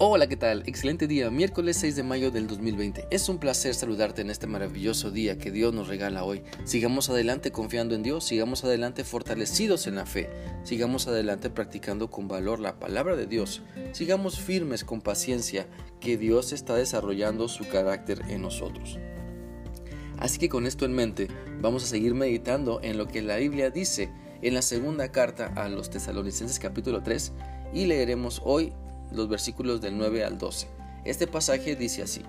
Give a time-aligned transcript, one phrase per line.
[0.00, 0.62] Hola, ¿qué tal?
[0.66, 3.08] Excelente día, miércoles 6 de mayo del 2020.
[3.10, 6.44] Es un placer saludarte en este maravilloso día que Dios nos regala hoy.
[6.62, 10.30] Sigamos adelante confiando en Dios, sigamos adelante fortalecidos en la fe,
[10.62, 15.66] sigamos adelante practicando con valor la palabra de Dios, sigamos firmes con paciencia
[15.98, 19.00] que Dios está desarrollando su carácter en nosotros.
[20.16, 21.26] Así que con esto en mente,
[21.60, 24.12] vamos a seguir meditando en lo que la Biblia dice
[24.42, 27.32] en la segunda carta a los tesalonicenses capítulo 3
[27.74, 28.72] y leeremos hoy
[29.12, 30.68] los versículos del 9 al 12.
[31.04, 32.22] Este pasaje dice así.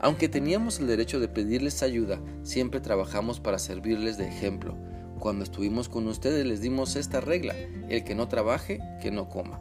[0.00, 4.76] Aunque teníamos el derecho de pedirles ayuda, siempre trabajamos para servirles de ejemplo.
[5.18, 7.54] Cuando estuvimos con ustedes les dimos esta regla,
[7.88, 9.60] el que no trabaje, que no coma.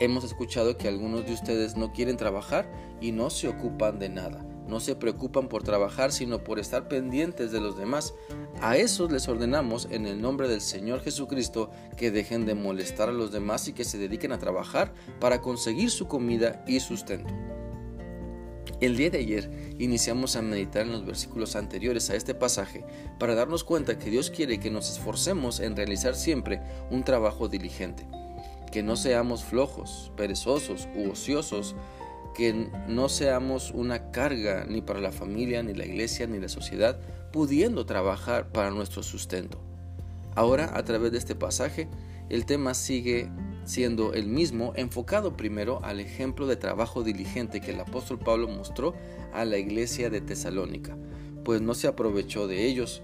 [0.00, 2.66] Hemos escuchado que algunos de ustedes no quieren trabajar
[3.00, 7.52] y no se ocupan de nada no se preocupan por trabajar, sino por estar pendientes
[7.52, 8.14] de los demás.
[8.60, 13.12] A esos les ordenamos, en el nombre del Señor Jesucristo, que dejen de molestar a
[13.12, 17.32] los demás y que se dediquen a trabajar para conseguir su comida y sustento.
[18.80, 22.84] El día de ayer iniciamos a meditar en los versículos anteriores a este pasaje
[23.18, 28.06] para darnos cuenta que Dios quiere que nos esforcemos en realizar siempre un trabajo diligente,
[28.72, 31.76] que no seamos flojos, perezosos u ociosos,
[32.34, 36.98] que no seamos una carga ni para la familia, ni la iglesia, ni la sociedad,
[37.32, 39.60] pudiendo trabajar para nuestro sustento.
[40.34, 41.88] Ahora, a través de este pasaje,
[42.28, 43.30] el tema sigue
[43.64, 48.94] siendo el mismo, enfocado primero al ejemplo de trabajo diligente que el apóstol Pablo mostró
[49.32, 50.96] a la iglesia de Tesalónica,
[51.44, 53.02] pues no se aprovechó de ellos.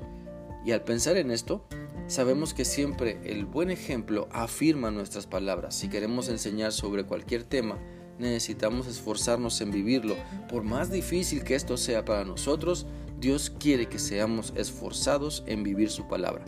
[0.65, 1.67] Y al pensar en esto,
[2.07, 5.75] sabemos que siempre el buen ejemplo afirma nuestras palabras.
[5.75, 7.79] Si queremos enseñar sobre cualquier tema,
[8.21, 10.15] necesitamos esforzarnos en vivirlo.
[10.49, 12.87] Por más difícil que esto sea para nosotros,
[13.19, 16.45] Dios quiere que seamos esforzados en vivir su palabra.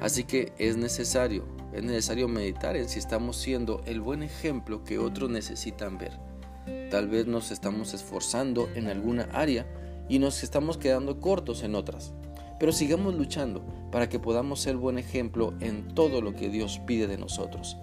[0.00, 4.98] Así que es necesario, es necesario meditar en si estamos siendo el buen ejemplo que
[4.98, 6.12] otros necesitan ver.
[6.90, 9.66] Tal vez nos estamos esforzando en alguna área
[10.08, 12.12] y nos estamos quedando cortos en otras.
[12.58, 17.06] Pero sigamos luchando para que podamos ser buen ejemplo en todo lo que Dios pide
[17.06, 17.76] de nosotros.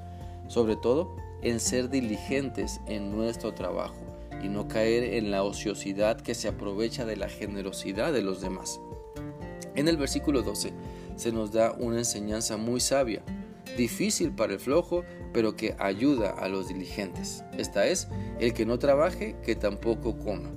[0.48, 3.96] Sobre todo, en ser diligentes en nuestro trabajo
[4.44, 8.80] y no caer en la ociosidad que se aprovecha de la generosidad de los demás.
[9.76, 10.74] En el versículo 12
[11.16, 13.24] se nos da una enseñanza muy sabia,
[13.76, 15.04] difícil para el flojo,
[15.34, 17.44] pero que ayuda a los diligentes.
[17.58, 18.08] Esta es,
[18.40, 20.52] el que no trabaje, que tampoco coma.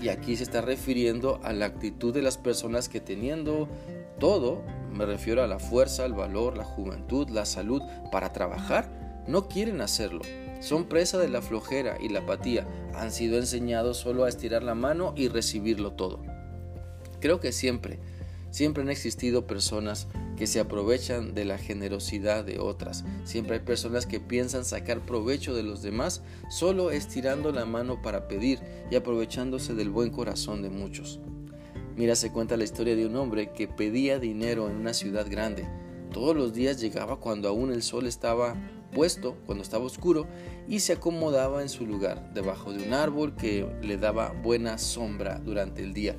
[0.00, 3.68] Y aquí se está refiriendo a la actitud de las personas que teniendo
[4.18, 4.62] todo,
[4.92, 8.97] me refiero a la fuerza, el valor, la juventud, la salud para trabajar,
[9.28, 10.22] no quieren hacerlo.
[10.60, 12.66] Son presa de la flojera y la apatía.
[12.94, 16.20] Han sido enseñados solo a estirar la mano y recibirlo todo.
[17.20, 18.00] Creo que siempre,
[18.50, 23.04] siempre han existido personas que se aprovechan de la generosidad de otras.
[23.24, 28.28] Siempre hay personas que piensan sacar provecho de los demás solo estirando la mano para
[28.28, 28.60] pedir
[28.90, 31.20] y aprovechándose del buen corazón de muchos.
[31.96, 35.68] Mira, se cuenta la historia de un hombre que pedía dinero en una ciudad grande.
[36.18, 38.56] Todos los días llegaba cuando aún el sol estaba
[38.92, 40.26] puesto cuando estaba oscuro
[40.66, 45.38] y se acomodaba en su lugar debajo de un árbol que le daba buena sombra
[45.38, 46.16] durante el día.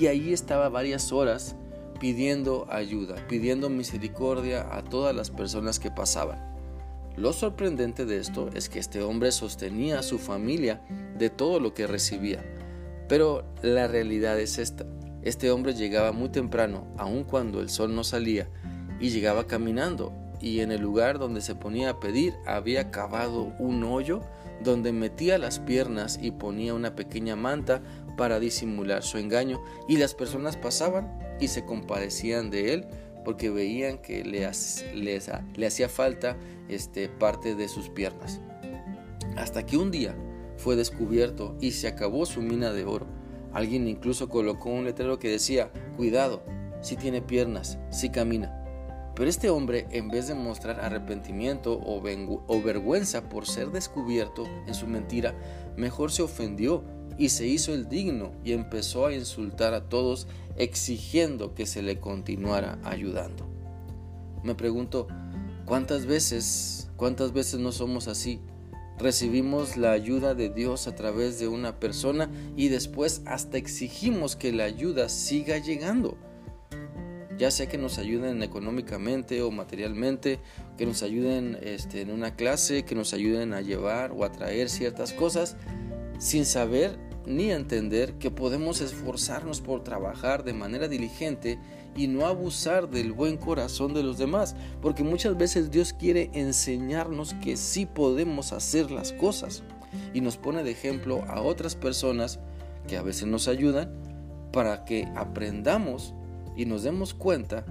[0.00, 1.56] Y ahí estaba varias horas
[2.00, 6.40] pidiendo ayuda, pidiendo misericordia a todas las personas que pasaban.
[7.14, 10.80] Lo sorprendente de esto es que este hombre sostenía a su familia
[11.18, 12.42] de todo lo que recibía.
[13.10, 14.86] Pero la realidad es esta.
[15.20, 18.48] Este hombre llegaba muy temprano, aun cuando el sol no salía,
[19.04, 23.84] y llegaba caminando y en el lugar donde se ponía a pedir había cavado un
[23.84, 24.22] hoyo
[24.62, 27.82] donde metía las piernas y ponía una pequeña manta
[28.16, 32.86] para disimular su engaño y las personas pasaban y se compadecían de él
[33.26, 34.50] porque veían que le,
[34.94, 36.38] le hacía falta
[36.70, 38.40] este, parte de sus piernas.
[39.36, 40.16] Hasta que un día
[40.56, 43.06] fue descubierto y se acabó su mina de oro.
[43.52, 46.42] Alguien incluso colocó un letrero que decía, cuidado,
[46.80, 48.63] si tiene piernas, si camina.
[49.14, 52.02] Pero este hombre, en vez de mostrar arrepentimiento o,
[52.62, 55.34] vergüenza por ser descubierto en su mentira,
[55.76, 56.82] mejor se ofendió
[57.16, 60.26] y se hizo el digno y empezó a insultar a todos
[60.56, 63.46] exigiendo que se le continuara ayudando.
[64.42, 65.06] Me pregunto,
[65.64, 68.40] ¿cuántas veces, cuántas veces no somos así?
[68.98, 74.52] Recibimos la ayuda de Dios a través de una persona y después hasta exigimos que
[74.52, 76.16] la ayuda siga llegando
[77.44, 80.40] ya sea que nos ayuden económicamente o materialmente,
[80.78, 84.70] que nos ayuden este, en una clase, que nos ayuden a llevar o a traer
[84.70, 85.54] ciertas cosas,
[86.18, 91.58] sin saber ni entender que podemos esforzarnos por trabajar de manera diligente
[91.94, 97.34] y no abusar del buen corazón de los demás, porque muchas veces Dios quiere enseñarnos
[97.44, 99.62] que sí podemos hacer las cosas.
[100.14, 102.40] y nos pone de ejemplo a otras personas
[102.88, 103.92] que a veces nos ayudan
[104.50, 106.14] para que aprendamos
[106.56, 107.64] y nos demos cuenta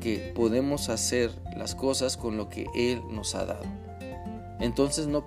[0.00, 3.64] que podemos hacer las cosas con lo que Él nos ha dado.
[4.60, 5.24] Entonces no,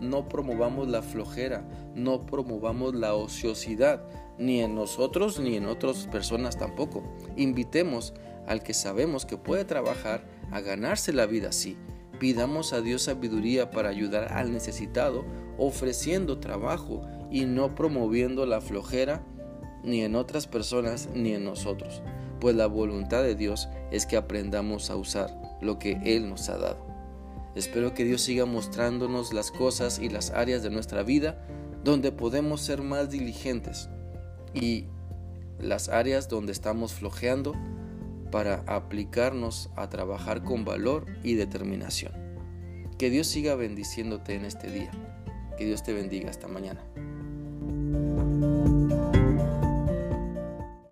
[0.00, 1.64] no promovamos la flojera,
[1.94, 4.02] no promovamos la ociosidad,
[4.38, 7.02] ni en nosotros ni en otras personas tampoco.
[7.36, 8.14] Invitemos
[8.46, 11.76] al que sabemos que puede trabajar a ganarse la vida así.
[12.18, 15.24] Pidamos a Dios sabiduría para ayudar al necesitado,
[15.58, 19.22] ofreciendo trabajo y no promoviendo la flojera
[19.82, 22.02] ni en otras personas ni en nosotros,
[22.40, 26.58] pues la voluntad de Dios es que aprendamos a usar lo que Él nos ha
[26.58, 26.86] dado.
[27.54, 31.44] Espero que Dios siga mostrándonos las cosas y las áreas de nuestra vida
[31.84, 33.88] donde podemos ser más diligentes
[34.54, 34.86] y
[35.58, 37.54] las áreas donde estamos flojeando
[38.30, 42.12] para aplicarnos a trabajar con valor y determinación.
[42.98, 44.90] Que Dios siga bendiciéndote en este día.
[45.56, 46.80] Que Dios te bendiga esta mañana.